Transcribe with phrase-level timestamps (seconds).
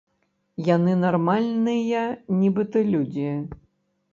[0.75, 2.01] Яны нармальныя
[2.41, 3.31] нібыта людзі.